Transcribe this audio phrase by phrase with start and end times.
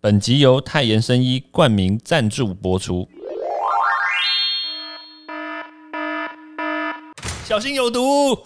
[0.00, 3.08] 本集由泰妍生医冠名赞助播出。
[7.44, 8.38] 小心有毒！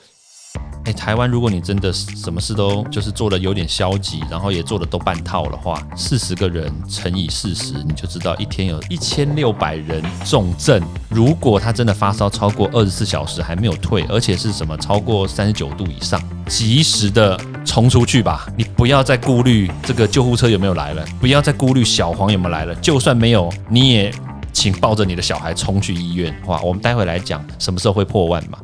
[0.86, 10.82] 哎，台湾，如果你真的什么事都就是做的有点消极，然后也做的都半套的话，四十个人乘以四十，你就知道一天有一千六百人重症。
[11.10, 18.46] 如果他真的发烧超过二十四小时还没有退，而且是什么超过三十九度以上，及时的冲出去吧！
[18.56, 24.12] 你不要再顾虑这个救护车有没有来了，不要再顾虑小黄有没有来了，就算没有，你也
[24.52, 26.34] 请抱着你的小孩冲去医院。
[26.46, 28.58] 哇，我们待会来讲什么时候会破万嘛。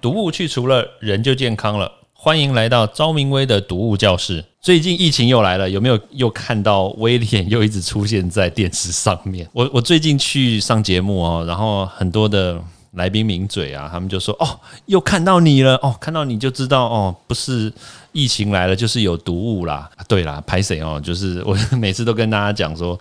[0.00, 1.90] 毒物去除了，人就健康了。
[2.12, 4.44] 欢迎来到昭明威的毒物教室。
[4.60, 9.48] 最近疫情又来了，有没有又看到威廉又一直出现在电视上面？
[9.54, 12.60] 我我最近去上节目哦，然后很多的
[12.92, 17.72] 来宾抿嘴啊，他们就说：“哦，又看到你了哦，看到你就知道哦，不是
[18.16, 21.00] 疫情来了，就是有毒物啦。”对啦，拍谁哦？
[21.04, 22.98] 就是我 每次都跟大家讲说。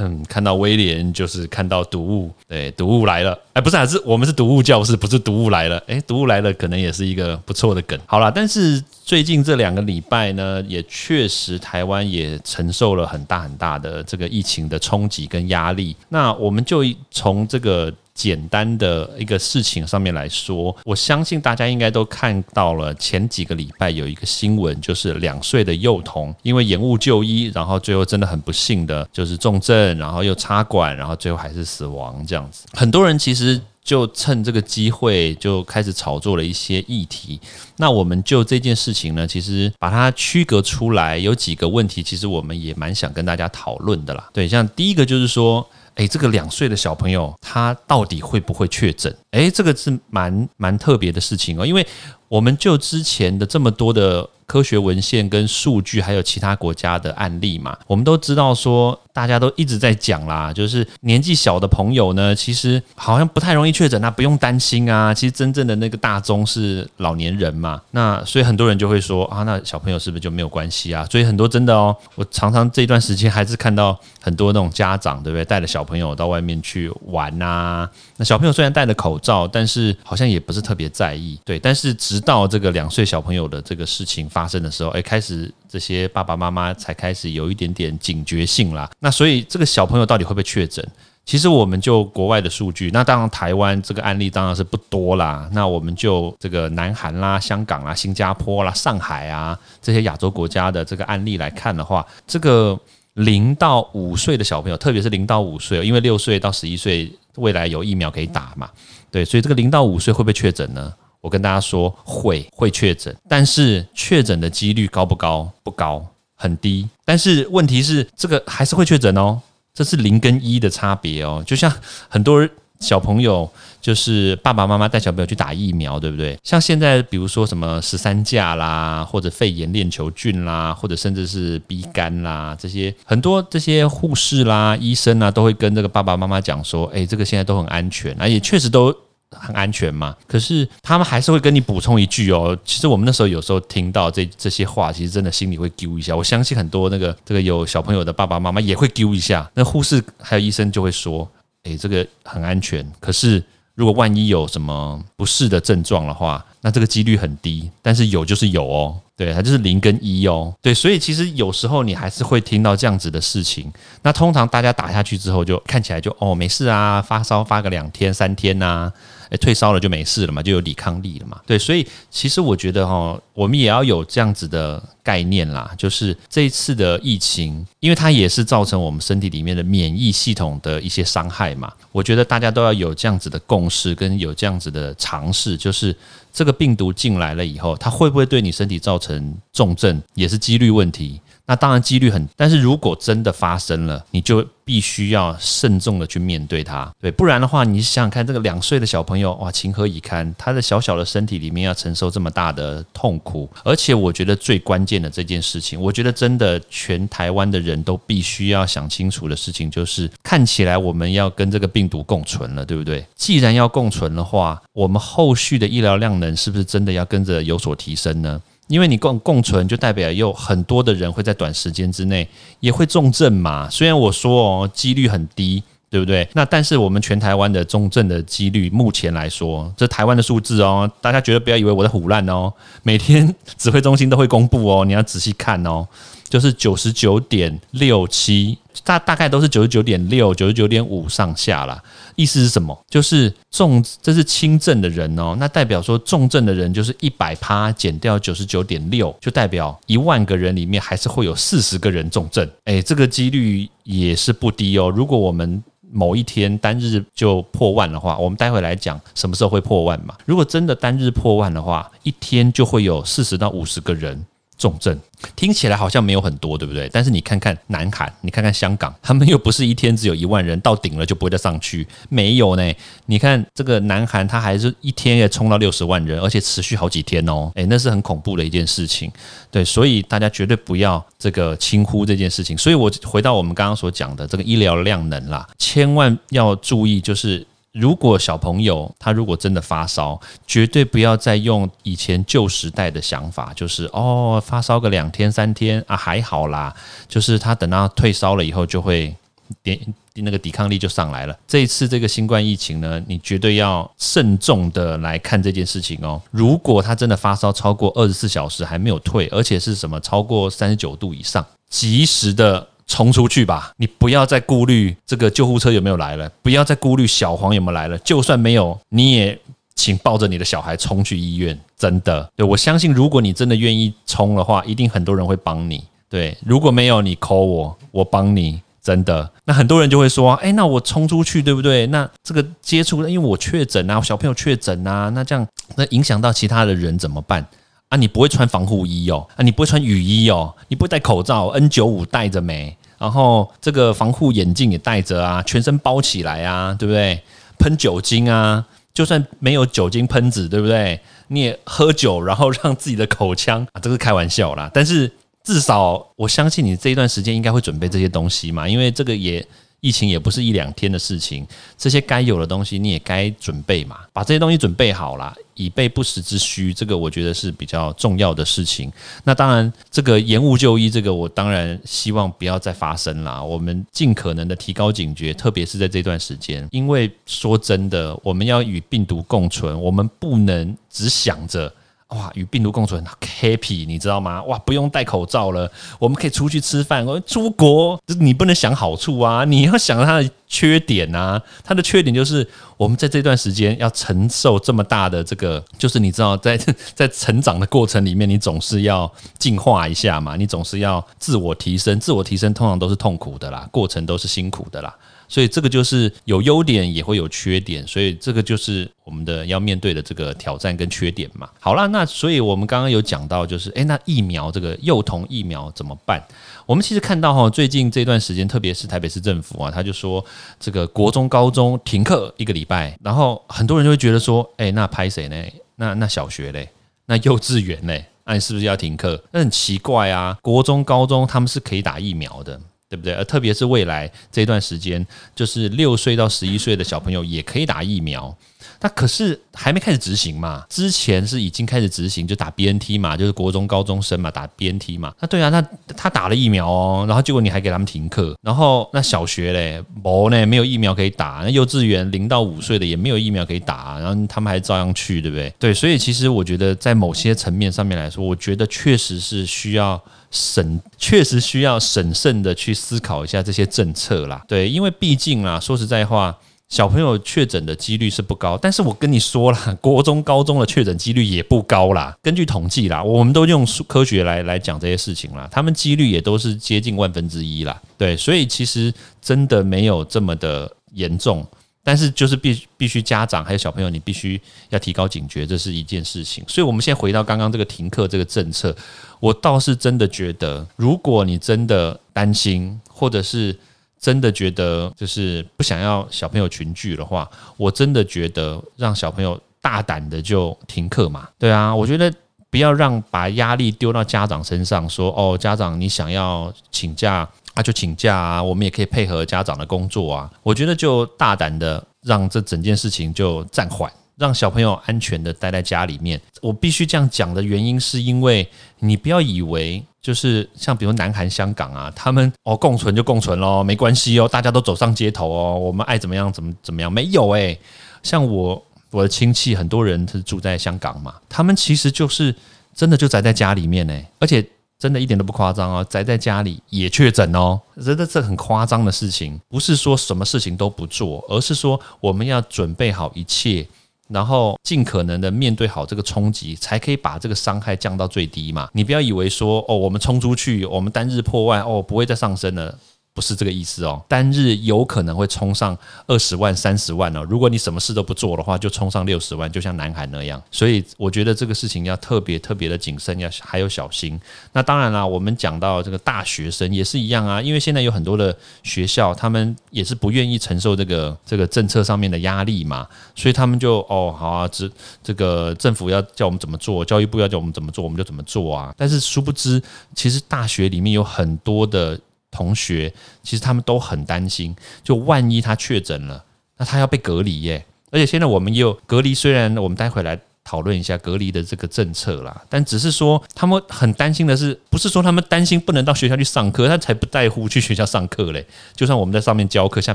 [0.00, 7.98] 嗯，看到威廉就是看到毒物，对，毒物来了，哎，不是，是我们是毒物教室，不是毒物来了，哎，毒物来了可能也是一个不错的梗。
[8.06, 15.96] 好了，但是最近这两个礼拜呢，也确实台湾也承受了很大很大的这个疫情的冲击跟压力。
[16.10, 17.92] 那我们就从这个。
[18.18, 22.92] 简单的一个事情上面来说，我相信大家应该都看到了。
[22.94, 32.66] 前几个礼拜有一个新闻，就是两岁的幼童因为延误就医，然后最后真的很不幸的，就是重症，然后又插管，然后最后还是死亡这样子。
[32.72, 37.40] 很多人其实就趁这个机会就开始炒作了一些议题。
[37.76, 44.28] 那我们就这件事情呢，其实把它区隔出来，有几个问题，其实我们也蛮想跟大家讨论的啦。
[44.32, 45.64] 对，像第一个就是说。
[45.98, 49.14] 哎，这个两岁的小朋友，他到底会不会确诊？
[49.32, 51.86] 哎，这个是蛮蛮特别的事情哦，因为
[52.28, 54.30] 我们就之前的这么多的。
[54.48, 65.12] 科学文献跟数据，还有其他国家的案例嘛，我们都知道说，大家都一直在讲啦，就是年纪小的朋友呢，其实好像不太容易确诊那，不用担心啊。
[65.12, 71.06] 其实真正的那个大宗是老年人嘛，那所以很多人就会说啊，那小朋友是不是就没有关系啊？
[71.10, 75.44] 所以很多真的哦，我常常这段时间还是看到很多那种家长，对不对？
[75.44, 81.58] 带着小朋友到外面去玩呐，那小朋友虽然戴着口罩，但是好像也不是特别在意，对。
[81.58, 84.26] 但是直到这个两岁小朋友的这个事情。
[84.38, 88.88] 发生的时候，哎，开始这些爸爸妈妈才开始有一点点警觉性啦。
[89.00, 90.86] 那所以这个小朋友到底会不会确诊？
[91.26, 95.50] 其实我们就国外的数据，那当然台湾这个案例当然是不多啦。
[95.52, 102.78] 那我们就这个南韩啦、香港啦、新加坡啦、上海啊这些亚洲国家的这个案例来看的话，这个
[103.14, 108.70] 零到五岁的小朋友，特别是零到五岁，因为六岁到十一岁未来有疫苗可以打嘛，
[109.10, 110.94] 对，所以这个零到五岁会不会确诊呢？
[111.20, 115.50] 我跟大家说会会确诊，但是确诊的几率高不高？
[115.62, 116.88] 不高，很低。
[117.04, 119.40] 但是问题是，这个还是会确诊哦，
[119.74, 121.42] 这是零跟一的差别哦。
[121.44, 121.72] 就像
[122.08, 126.38] 很多小朋友，就是爸爸妈妈带小朋友去打疫苗，对不对？
[126.44, 138.94] 像现在，比如说什么十三价啦，或者肺炎链球菌啦，或者甚至是 B 肝啦，这些很多这些护士啦、医生啊，都会跟这个爸爸妈妈讲说：“哎，这个现在都很安全，而且确实都。”
[139.30, 140.16] 很安全嘛？
[140.26, 142.58] 可是他们还是会跟你补充一句哦。
[142.64, 146.16] 其实我们那时候有时候听到这这些话，其实真的心里会丢一下。
[146.16, 149.50] 我相信很多那个这个有小朋友的爸爸妈妈也会丢一下。
[149.54, 151.28] 那护士还有医生就会说
[151.64, 153.42] ：“诶，这个很安全。”可是
[153.74, 157.70] 如果万一有什么不适的症状的话，那这个几率很低。
[157.80, 158.94] 但是有就是有哦。
[159.16, 160.54] 对，它就是零跟一哦。
[160.60, 163.72] 对，所以其实有时候你还是会听到这样子的事情。
[164.02, 168.92] 那通常大家打下去之后，就看起来就哦没事啊，发烧发个两天三天呐。
[169.30, 171.38] 诶，退烧了就没事了嘛，就有抵抗力了嘛。
[171.44, 181.70] 对，所以其实我觉得哈，我们也要有这样子的概念啦，就是这一次的疫情，因为它也是造成我们身体里面的免疫系统的一些伤害嘛。
[181.92, 185.94] 我觉得大家都要有这样子的共识，跟有这样子的尝试，就是
[186.32, 191.20] 这个病毒进来了以后，它会不会对你身体造成重症，也是几率问题。
[191.48, 200.34] 那当然几率很，但是如果真的发生了，你就必须要慎重的去面对它，对，不然的话，你想想看，这个两岁的小朋友，哇，情何以堪？
[200.36, 213.02] 他的小小的身体里面要承受这么大的痛苦，而且我觉得最关键的这件事情，我觉得真的全台湾的人都必须要想清楚的事情，就是看起来我们要跟这个病毒共存了，对不对？
[213.16, 218.38] 既然要共存的话，我们后续的医疗量能是不是真的要跟着有所提升呢？
[218.68, 222.28] 因为你共共存，就代表有很多的人会在短时间之内
[222.60, 223.68] 也会重症嘛。
[223.68, 226.28] 虽然我说哦，几率很低，对不对？
[226.34, 232.52] 那但是我们全台湾的重症的几率，目前来说，这台湾的数字哦，大家绝对不要以为我在胡乱哦。
[232.82, 235.86] 每天指挥中心都会公布哦，你要仔细看哦。
[236.28, 241.82] 就是九十九点六七，大大概都是九十九点六、九十九点五上下啦。
[242.16, 242.76] 意思是什么？
[242.88, 252.48] 就是重，这是轻症的人哦，那代表说重症的人就是一百趴减掉九十九点六，就代表一万个人里面还是会有四十个人重症。
[252.64, 254.90] 哎，这个几率也是不低哦。
[254.90, 260.14] 如果我们某一天单日就破万的话，我们待会来讲什么时候会破万嘛？
[260.26, 264.26] 如果真的单日破万的话，一天就会有四十到五十个人。
[264.58, 264.98] 重症
[265.36, 266.88] 听起来好像没有很多，对不对？
[266.92, 272.74] 但是你看看南韩，你看看香港，他们又不是一天只有一万人到顶了就不会再上去，没有呢。
[273.06, 277.50] 你看这个南韩，它还是一天也冲到六十万人，而且持续好几天哦。
[277.54, 279.10] 诶，那是很恐怖的一件事情。
[279.50, 282.58] 对，所以大家绝对不要这个轻忽这件事情。
[282.58, 287.46] 所以我回到我们刚刚所讲的这个医疗量能啦，千万要注意，就是。
[287.78, 296.74] 如果小朋友他如果真的发烧，绝对不要再用以前旧时代的想法，就是哦发烧个两天三天啊还好啦，
[297.08, 299.14] 就是他等到退烧了以后就会
[299.62, 299.78] 点
[300.14, 301.38] 那个抵抗力就上来了。
[301.46, 306.20] 这一次这个新冠疫情呢，你绝对要慎重的来看这件事情哦。
[306.32, 312.66] 如果他真的发烧超过二十四小时还没有退，而且是什么超过三十九度以上，及时的。
[312.88, 313.72] 冲出去吧！
[313.76, 317.96] 你不要再顾虑这个救护车有没有来了，不要再顾虑小黄有没有来了。
[317.98, 319.38] 就算没有，你也
[319.76, 321.56] 请抱着你的小孩冲去医院。
[321.76, 325.84] 真的，对我相信，如果你真的愿意冲的话，一定很多人会帮你。
[326.08, 328.60] 对，如果没有，你 call 我，我帮你。
[328.80, 331.86] 真的，那很多人就会说，哎，那我冲出去，对不对？
[331.88, 335.46] 那这个接触，因为我确诊啊，小朋友确诊啊，那这样
[335.76, 337.46] 那影响到其他的人怎么办？
[337.88, 342.76] 啊，你不会穿防护衣哦，啊，你不会穿雨衣哦，你不会戴口罩，N 九五戴着没？
[342.98, 347.22] 然后这个防护眼镜也戴着啊，全身包起来啊，对不对？
[347.58, 351.00] 喷酒精啊，就算没有酒精喷子，对不对？
[351.28, 354.70] 你也喝酒，然后让自己的口腔啊，这是开玩笑啦。
[354.74, 355.10] 但是
[355.42, 359.46] 至少我相信你这一段时间应该会准备这些东西嘛，因为这个也。
[359.80, 361.46] 疫情也不是一两天的事情，
[361.76, 368.90] 这些该有的东西你也该准备嘛，把这些东西准备好了，以备不时之需，这个我觉得是比较重要的事情。
[369.24, 373.42] 那当然，这个延误就医，这个我当然希望不要再发生啦。
[373.42, 381.70] 我们尽可能的提高警觉，特别是在这段时间，因为说真的，我们要与病毒共存，我们不能只想着。
[382.08, 384.42] 哇，与病毒共存，happy，你知道吗？
[384.44, 387.04] 哇，不用戴口罩了，我们可以出去吃饭。
[387.04, 391.42] 我出国，你不能想好处啊，你要想它的缺点啊。
[391.62, 396.56] 它的缺点就是，我们在这段时间要承受这么大的这个，就是你知道，在
[396.96, 402.00] 在成长的过程里面，你总是要进化一下嘛，你总是要自我提升。
[402.00, 404.96] 自我提升通常都是痛苦的啦，过程都是辛苦的啦。
[405.28, 411.48] 所以这个就是有优点也会有缺点，所以这个就是我们的要面对的这个挑战跟缺点嘛。
[411.60, 416.22] 好了，那所以我们刚刚有讲到，就是诶，那疫苗这个幼童疫苗怎么办？
[416.64, 420.24] 我们其实看到哈，最近这段时间，特别是台北市政府啊，他就说
[420.58, 425.36] 这个国中、高中停课一个礼拜，然后很多人就会觉得说，诶，那拍谁呢？
[425.76, 426.68] 那那小学嘞？
[427.06, 428.04] 那幼稚园嘞？
[428.24, 429.22] 那你是不是要停课？
[429.30, 432.60] 那很奇怪啊，国中、高中他们是可以打疫苗的。
[432.88, 433.12] 对不对？
[433.14, 438.36] 而特别是未来这段时间，就是六岁到十一岁的小朋友也可以打疫苗。
[438.80, 440.64] 那可是还没开始执行嘛？
[440.68, 445.12] 之前是已经开始执行，就打 BNT 嘛，就是国中高中生嘛，打 BNT 嘛。
[445.20, 445.60] 那对啊，那
[445.96, 451.40] 他打了疫苗哦，然后结果你还给他们停课，然后那小学嘞，没呢，没有疫苗可以打。
[451.42, 455.52] 那幼稚园零到五岁的也没有疫苗可以打，然后他们还照样去，对不对？
[455.58, 464.42] 对，所以其实我觉得在某些层面上面来说，我觉得确实是需要审，确实需要审慎的去思考一下这些政策啦。
[464.48, 466.38] 对，因为毕竟啊，说实在话。
[466.68, 472.14] 小朋友确诊的几率是不高，但是我跟你说了， 国中、高中的确诊几率也不高啦。
[472.22, 477.80] 根据统计啦，我们都用科学来来讲这些事情啦，他们几率也都是接近万分之一啦。
[477.96, 478.92] 对，所以其实
[479.22, 481.42] 真的没有这么的严重，
[481.88, 486.44] 但是就是必必须家长还有小朋友，你必须要提高警觉，这是一件事情。
[486.46, 488.76] 所以，我们现在回到刚刚这个停课这个政策，
[489.20, 493.58] 我倒是真的觉得，如果你真的担心，或者是。
[494.00, 501.28] 真的觉得就是不想要小朋友群聚的话，我真的觉得让小朋友大胆的就停课嘛。
[501.36, 502.08] 对啊，我觉得
[502.48, 507.28] 不要让把压力丢到家长身上，说哦，家长你想要请假
[507.58, 510.30] 啊就请假啊，我们也可以配合家长的工作啊。
[510.44, 513.90] 我觉得就大胆的让这整件事情就暂缓。
[514.16, 518.48] 让小朋友安全的待在家里面，我必须这样讲的原因，是因为
[518.80, 527.56] 你不要以为就是像比如南韩、香港啊，他们哦共存就共存咯，没关系哦，大家都走上街头哦，我们爱怎么样怎么怎么样，没有诶，
[528.02, 528.60] 像我
[528.90, 532.34] 我的亲戚很多人是住在香港嘛，他们其实就是
[532.74, 534.44] 真的就宅在家里面呢，而且
[534.78, 543.66] 真的一点都不夸张哦，宅在家里也确诊哦，真的这很夸张的事情，不是说什么事情都不做，而是说我们要准备好一切，
[544.08, 548.68] 然后尽可能的面对好这个冲击，才可以把这个伤害降到最低嘛。
[548.72, 552.78] 你不要以为说哦，我们冲出去，我们单日破万哦，不会再上升了。
[553.18, 557.26] 不是这个意思哦，单日有可能会冲上二十万、三十万哦。
[557.28, 560.40] 如果你什么事都不做的话，就冲上六十万，就像南海那样。
[560.52, 564.20] 所以我觉得这个事情要特别特别的谨慎，要还有小心。
[564.52, 568.32] 那当然啦，我们讲到这个大学生也是一样啊，因为现在有很多的
[568.62, 574.70] 学校，他们也是不愿意承受这个这个政策上面的压力嘛，所以他们就哦好啊，这
[575.02, 578.72] 这个政府要叫我们怎么做，教育部要叫我们怎么做，我们就怎么做啊。
[578.76, 579.60] 但是殊不知，
[579.96, 581.98] 其实大学里面有很多的。
[582.30, 582.92] 同学
[583.22, 586.24] 其实他们都很担心，就万一他确诊了，
[586.56, 587.64] 那他要被隔离耶。
[587.90, 598.46] 而且现在我们也有隔离，虽然我们待会来讨论一下隔离的这个政策啦，但只是说他们很担心的是，不是说他们担心不能到学校去上课，他才不在乎去学校上课嘞。
[598.74, 599.94] 就算我们在上面教课，下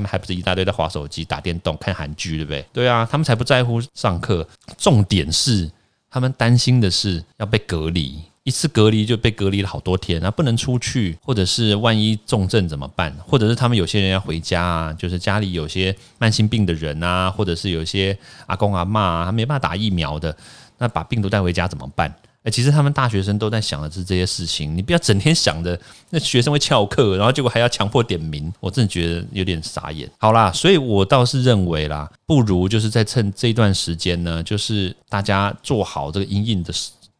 [0.00, 2.66] 面还不是一大堆在划手机、打电动、看韩剧，对不对？
[2.72, 4.46] 对啊，他们才不在乎上课。
[4.76, 5.70] 重点是
[6.10, 8.20] 他们担心的是要被隔离。
[8.44, 13.10] 一次隔离就被隔离了好多天，那不能出去，或者是万一重症怎么办？
[13.26, 20.36] 或者是他们有些人要回家啊，就是家里有些慢性病的人啊，或者是有些阿公阿妈啊，他没办法打疫苗的，
[20.76, 22.14] 那把病毒带回家怎么办？
[22.42, 30.06] 哎，其实他们大学生都在想的是这些事情，你不要整天想着那学生会翘课，然后结果还要强迫点名，我真的觉得有点傻眼。
[30.18, 36.70] 好啦，所以我倒是认为啦，不如就是在趁这段时间呢，就是大家做好这个阴影的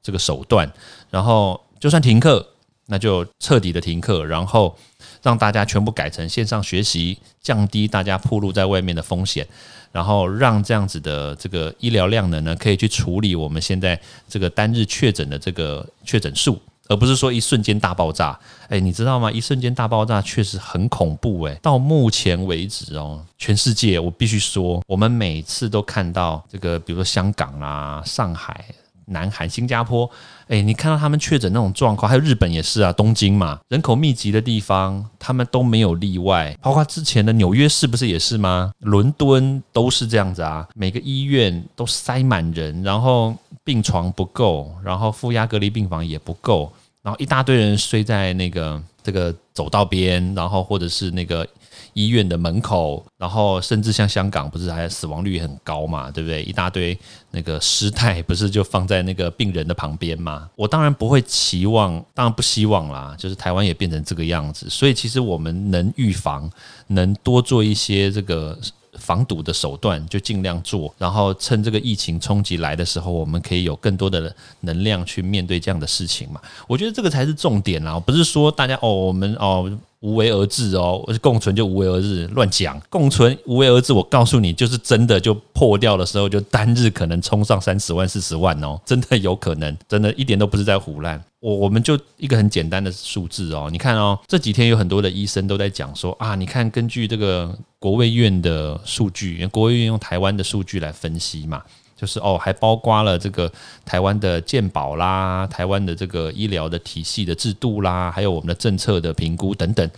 [0.04, 0.72] 这个手段。
[1.10, 2.46] 然后就算停课，
[2.86, 4.76] 那就彻底的停课，然后
[5.22, 9.46] 让大家全部改成线上学习，降低大家暴露在外面的风险，
[9.90, 18.38] 然后让这样子的这个医疗量能呢，可以去处理我们现在这个单日确诊的这个确诊数，而不是说一瞬间大爆炸。
[18.68, 19.32] 哎，你知道吗？
[19.32, 21.42] 一瞬间大爆炸确实很恐怖。
[21.42, 28.64] 哎，到目前为止哦，全世界我必须说，我们每次都看到这个，比如说香港啊、上海。
[29.06, 30.08] 南韩、新加坡，
[30.48, 36.56] 哎，你看到他们确诊那种状况，还有日本也是啊，东京嘛，人口密集的地方，他们都没有例外。
[36.60, 38.72] 包括之前的纽约市不是也是吗？
[38.80, 46.72] 伦敦都是这样子啊，每个医院都塞满人，然后病床不够，然后负压隔离病房也不够，
[47.04, 51.46] 然后一大堆人睡在那个这个走道边，然后或者是那个。
[51.92, 56.10] 医院的门口，然后甚至像香港，不是还死亡率很高嘛？
[56.10, 56.42] 对不对？
[56.42, 56.98] 一大堆
[57.30, 60.50] 那个尸态，不是就放在那个病人的旁边嘛？
[60.56, 64.68] 我当然不会期望，当然不希望啦，就是台湾也变成这个样子。
[64.68, 66.50] 所以其实我们能预防，
[66.88, 68.58] 能多做一些这个
[68.98, 70.94] 防堵的手段，就尽量做。
[70.98, 76.40] 然后趁这个疫情冲击来的时候，我们可以有更多的能量去面对这样的事情嘛？
[76.66, 79.70] 我觉得这个才是重点啊，不是说大家哦，我们哦。
[80.00, 82.78] 无为而治哦，共存就无为而治，乱讲。
[82.90, 91.18] 共存无为而治，我告诉你，就是真的就破掉的时候，就单日可能冲上三十万、四十万哦，真的有可能，真的一点都不是在胡乱。
[91.44, 101.62] 我我们就一个很简单的数字哦，你看哦，这几天有很多的医生都在讲说啊，你看根据这个国卫院的数据，国卫院用台湾的数据来分析嘛。
[101.96, 103.50] 就是哦，还包括了这个
[103.84, 109.88] 台湾的健保啦，台湾的这个医疗的体系的制度啦，还有我们的政策的评估等等。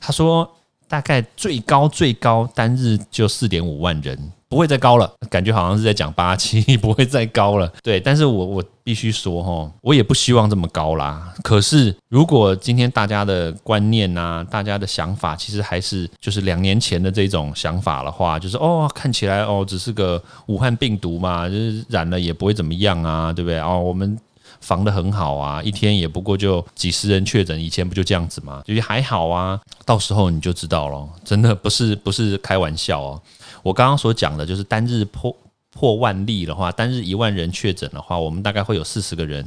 [0.00, 0.48] 他说，
[0.88, 4.18] 大概最高最高单日就四点五万人。
[4.50, 7.70] 不会再高了，感觉好像是在讲八七， 不会再高了。
[7.82, 11.34] 对，但是我我必须说哈，我也不希望这么高啦。
[11.42, 23.60] 可是如果今天大家的观念呐，大家的想法其实还是就是两年前的这种想法的话，就是哦，看起来哦，只是个武汉病毒嘛，就是染了也不会怎么样啊，对不对？
[23.60, 24.18] 哦，我们
[24.60, 28.62] 防的很好啊，一天也不过就几十人确诊，以前不就这样子吗？
[28.66, 33.22] 就是还好啊，到时候你就知道了，真的不是不是开玩笑哦。
[33.62, 35.34] 我刚刚所讲的，就是单日破
[35.70, 39.44] 破万例的话，单日一万人确诊的话，我们大概会有四十个人，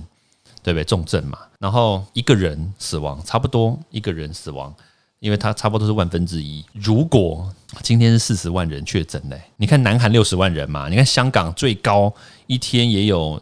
[0.64, 0.84] 对不对？
[0.84, 4.74] 重症嘛，然后一个人死亡，差不多一个人死亡，
[5.20, 6.64] 因为它差不多是万分之一。
[6.74, 7.50] 如果
[7.82, 12.14] 今天是四十万人确诊嘞，你看南韩六十万人嘛，你看香港最高
[12.48, 13.42] 一天也有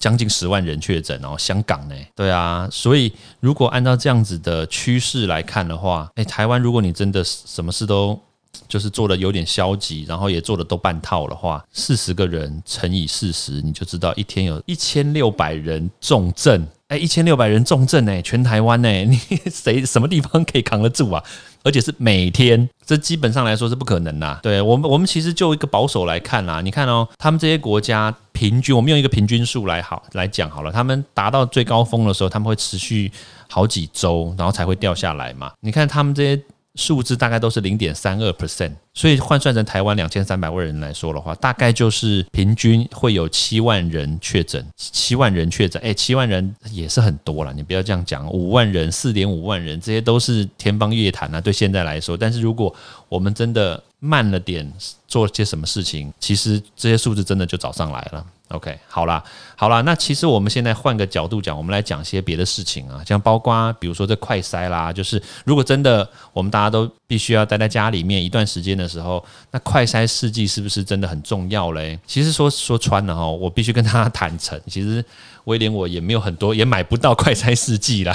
[0.00, 1.94] 将近十万人确诊哦，香港呢？
[2.16, 8.18] 对啊，所以如果按照这样子的趋势来看的话，诶，台湾如果你真的什么事都
[8.66, 16.66] 就是做的有点消极，然后也做的都半套的话，四十个人乘以四十，你就知道一天有一千六百人重症。
[16.90, 19.16] 哎，一千六百人重症哎，全台湾哎， 你
[19.48, 21.22] 谁什么地方可以扛得住啊？
[21.62, 24.40] 而且是每天，这基本上来说是不可能的。
[24.42, 26.60] 对我们，我们其实就一个保守来看啦。
[26.60, 33.12] 你看哦，他们这些国家平均，我们用一个平均数来好来讲好了，他们达到最高峰的时候，他们会持续
[33.48, 35.52] 好几周，然后才会掉下来嘛。
[35.60, 36.42] 你看他们这些。
[36.76, 52.16] 数字大概都是零点三二 percent，所以换算成台湾两千三百万人来说的话，大概就是平均会有七万人确诊，七万人确诊，哎，七万人也是很多了，你不要这样讲，五万人、四点五万人，这些都是天方夜谭啊，对现在来说。
[52.16, 52.74] 但是如果
[53.08, 54.72] 我们真的慢了点
[55.08, 58.24] 做些什么事情，其实这些数字真的就找上来了。
[58.50, 59.22] OK，好啦，
[59.56, 71.96] 好啦，那其实我们现在换个角度讲，我们来讲些别的事情啊，像包括比如说这快筛啦，就是如果真的我们大家都必须要待在家里面一段时间的时候，那快筛试剂是不是真的很重要嘞？
[72.04, 75.04] 其实说说穿了哈，我必须跟大家坦诚，其实
[75.44, 78.12] 威廉我也没有很多，也买不到快筛试剂啦，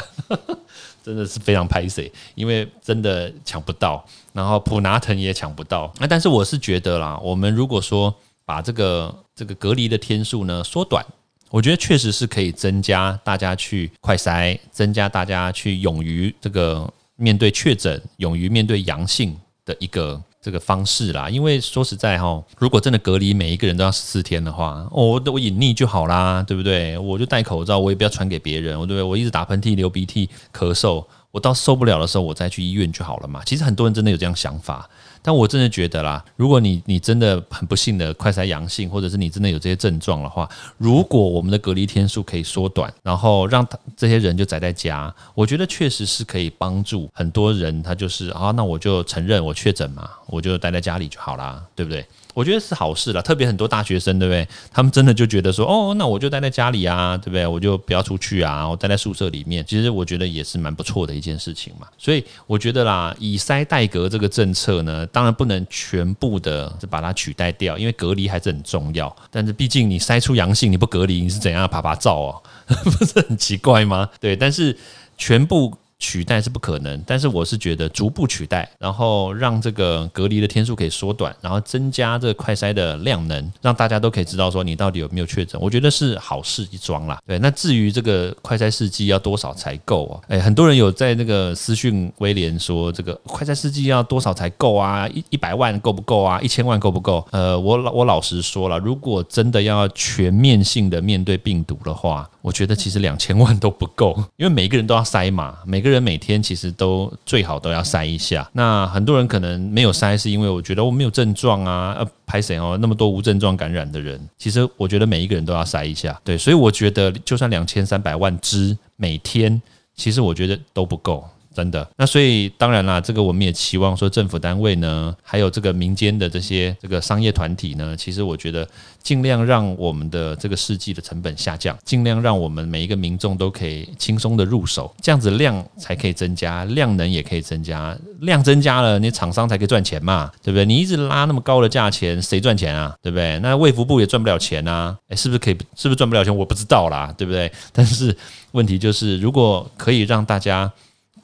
[1.02, 5.94] 真的是非常拍 C，因为真的抢不到，然后普拿藤也抢不到。
[5.98, 8.14] 那但是我是觉得啦，我们如果说
[8.44, 11.06] 把这个这个隔离的天数呢缩短，
[11.50, 21.30] 我觉得确实是可以增加大家去快筛，增加大家去勇于这个面对确诊、勇于面对阳性的一个这个方式啦。
[21.30, 26.98] 因为说实在哈，如果真的隔离每一个人都要十四天的话，我我隐匿就好啦，对不对？
[26.98, 29.04] 我就戴口罩，我也不要传给别人，我对不对？
[29.04, 31.04] 我一直打喷嚏、流鼻涕、咳嗽，
[31.36, 33.42] 我到受不了的时候，我再去医院就好了嘛。
[33.46, 34.90] 其实很多人真的有这样想法。
[35.22, 47.84] 但我真的觉得啦，如果你你真的很不幸的快筛阳性，或者是你真的有这些症状的话，如果我们的隔离天数可以缩短，然后让他这些人就宅在家，我觉得确实是可以帮助很多人。
[47.84, 52.06] 他就是啊，那我就承认我确诊嘛，我就待在家里就好啦，对不对？
[52.36, 54.46] 我觉得是好事了，特别很多大学生，对不对？
[54.72, 57.48] 他们真的就觉得说，哦，那我就待在家里啊，对不对？
[57.48, 59.66] 我就不要出去啊，我待在宿舍里面。
[59.66, 61.88] 其实我觉得也是蛮不错的一件事情嘛。
[61.98, 69.16] 所以我觉得啦，以塞代隔这个政策呢，当然不能全部的把它取代掉，因为隔离还是很重要。
[69.32, 72.44] 但是毕竟你筛出阳性，你不隔离，你是怎样爬爬照哦？
[72.84, 74.10] 不是很奇怪吗？
[74.20, 74.78] 对，但是
[75.18, 75.74] 全部。
[75.98, 87.18] 取代是不可能，但是我是觉得逐步取代，然后让这个隔离的天数可以缩短，然后增加这个快筛的量能，让大家都可以知道说你到底有没有确诊，我觉得是好事一桩啦。
[87.26, 90.22] 对，那至于这个快筛试剂要多少才够啊？
[90.28, 95.08] 哎，很多人有在那个私讯威廉说，这个快筛试剂要多少才够啊？
[95.10, 96.40] 一一百万够不够啊？
[96.42, 97.26] 一千万够不够？
[97.32, 108.48] 呃，我老我老实说了，如果真的要全面性的面对病毒的话，我觉得其实两千万都不够， 因为每一个人都要筛嘛，每个人每天其实都最好都要筛一下。
[108.54, 112.78] 那很多人可能没有筛，是因为我觉得我没有症状啊，呃，拍谁哦？
[112.80, 116.22] 那么多无症状感染的人，其实我觉得每一个人都要筛一下。
[116.24, 119.60] 对，所以我觉得就算两千三百万支每天，
[119.96, 121.28] 其实我觉得都不够。
[121.56, 128.68] 真的，那所以当然啦，这个我们也期望说政府单位呢，还有这个民间的这些这个商业团体呢，其实我觉得
[129.02, 140.66] 尽量让我们的这个试剂的成本下降，尽量让我们每一个民众都可以轻松的入手，这样子量才可以增加，量能也可以增加，量增加了，你厂商才可以赚钱嘛，对不对？
[140.66, 142.94] 你一直拉那么高的价钱，谁赚钱啊？
[143.02, 143.40] 对不对？
[143.40, 145.58] 那卫福部也赚不了钱啊，诶，是不是可以？
[145.76, 146.36] 是不是赚不了钱？
[146.36, 147.50] 我不知道啦，对不对？
[147.72, 148.14] 但是
[148.52, 150.70] 问题就是，如果可以让大家。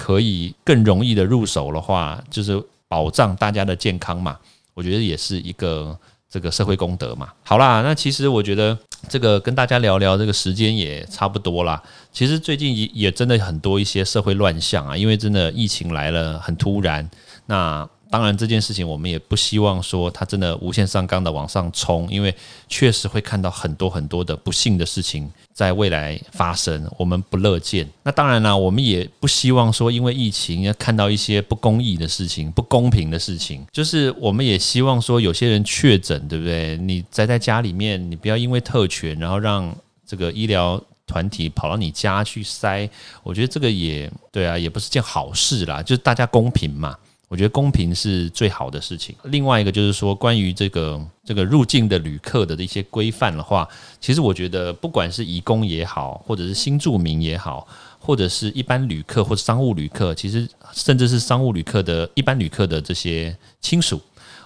[0.02, 4.36] 可以更容易的入手的话，就是保障大家的健康嘛。
[4.74, 5.96] 我觉得也是一个
[6.28, 7.30] 这个社会功德嘛。
[7.44, 8.76] 好啦，那其实我觉得
[9.08, 11.80] 这个跟大家聊聊，这个时间也差不多啦。
[12.12, 17.08] 其实最近也也真的很多一些社会乱象啊，因为真的疫情来了很突然。
[17.46, 22.36] 那当然这件事情我们也不希望说它真的无限上纲的往上冲，因为
[22.68, 25.32] 确实会看到很多很多的不幸的事情。
[25.54, 27.88] 在未来发生，我们不乐见。
[28.04, 33.64] 那当然了，我们也不希望说，因为疫情要看到一些不公义的事情、不公平的事情。
[33.72, 36.78] 就是我们也希望说，有些人确诊，对不对？
[36.78, 42.90] 你宅在家里面，你不要因为特权，然后让这个医疗团体跑到你家去塞。
[43.22, 45.84] 我觉得这个也对啊，也不是件好事啦。
[45.84, 46.98] 就是大家公平嘛。
[47.32, 49.16] 我觉得公平是最好的事情。
[49.24, 53.66] 另外一个就是说，关于这个这个入境的旅客的一些规范的话，
[54.02, 57.66] 其实我觉得，不管是移工也好，或者是新住民也好，
[58.00, 64.02] 或者是一般旅客或者商务旅客，其实甚至是商务旅客的一般旅客的这些亲属，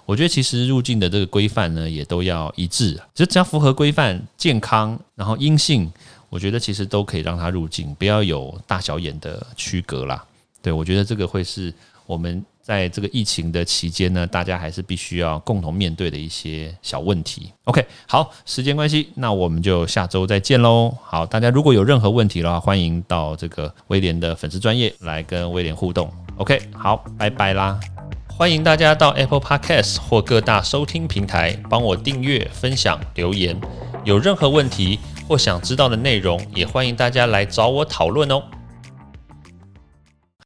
[0.06, 2.94] 我觉得其实入境的这个规范呢，也都要一致。
[3.16, 5.92] 其实只要符合规范、健康，然后阴性，
[6.30, 10.24] 我觉得其实都可以让他入境，不要有大小眼的区隔啦。
[10.62, 11.74] 对我觉得这个会是
[12.06, 12.46] 我们。
[12.66, 17.52] 在这个疫情的期间呢，大家还是必须要共同面对的一些小问题。
[17.66, 20.92] OK，好，时间关系，那我们就下周再见喽。
[21.04, 26.12] 好，大家如果有任何问题的话，欢迎到这个威廉的粉丝专业来跟威廉互动。
[26.38, 27.80] OK，好，拜拜啦！
[28.28, 33.56] 欢迎大家到 Apple Podcast 或各大收听平台帮我订阅、分享、留言。
[34.04, 34.98] 有任何问题
[35.28, 38.42] 或想知道的内容，也欢迎大家来找我讨论哦。